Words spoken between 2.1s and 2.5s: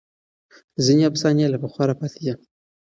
دي.